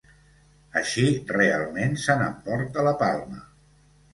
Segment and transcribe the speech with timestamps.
[0.81, 1.03] Així
[1.35, 3.45] realment se n'emporta la palma.